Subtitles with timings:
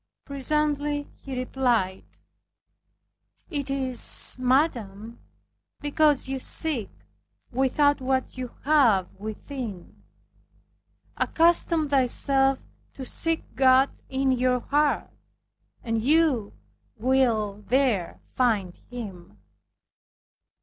[0.25, 2.03] Presently he replied,
[3.51, 5.19] "It is, madame,
[5.79, 6.89] because you seek
[7.51, 10.01] without what you have within.
[11.17, 12.57] Accustom yourself
[12.95, 15.11] to seek God in your heart,
[15.83, 16.53] and you
[16.97, 19.37] will there find Him."